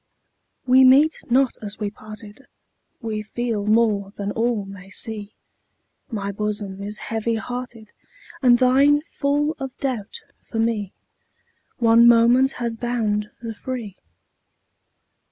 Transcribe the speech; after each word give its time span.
We 0.65 0.83
meet 0.83 1.21
not 1.29 1.51
as 1.61 1.77
we 1.79 1.91
parted, 1.91 2.47
We 3.01 3.21
feel 3.21 3.67
more 3.67 4.09
than 4.17 4.31
all 4.31 4.65
may 4.65 4.89
see; 4.89 5.35
My 6.09 6.31
bosom 6.31 6.81
is 6.81 6.97
heavy 7.11 7.35
hearted, 7.35 7.91
And 8.41 8.57
thine 8.57 9.03
full 9.03 9.55
of 9.59 9.77
doubt 9.77 10.21
for 10.39 10.57
me: 10.57 10.95
One 11.77 12.07
moment 12.07 12.53
has 12.53 12.75
bound 12.75 13.29
the 13.43 13.53
free. 13.53 13.95